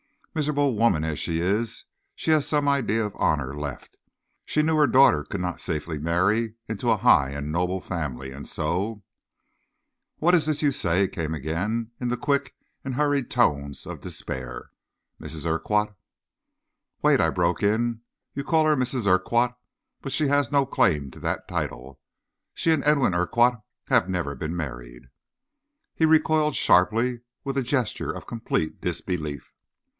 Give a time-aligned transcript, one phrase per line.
[0.33, 1.83] Miserable woman as she is,
[2.15, 3.97] she has some idea of honor left.
[4.45, 8.47] She knew her daughter could not safely marry into a high and noble family, and
[8.47, 9.03] so"
[10.19, 14.71] "What is this you say?" came again in the quick and hurried tones of despair.
[15.21, 15.45] "Mrs.
[15.45, 15.93] Urquhart"
[17.03, 17.99] "Wait," I broke in.
[18.33, 19.05] "You call her Mrs.
[19.05, 19.53] Urquhart,
[20.01, 21.99] but she has no claim to that title.
[22.55, 23.59] She and Edwin Urquhart
[23.89, 25.09] have never been married."
[25.93, 29.53] He recoiled sharply, with a gesture of complete disbelief.